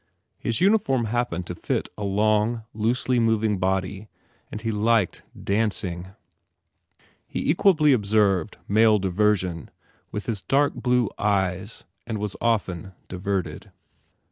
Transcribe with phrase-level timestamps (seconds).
[0.39, 4.07] His uniform happened to fit a long, loosely mov ing body
[4.51, 6.07] and he liked dancing.
[7.27, 9.69] He equably ob served male diversion
[10.11, 13.71] with his dark blue eyes and was often diverted.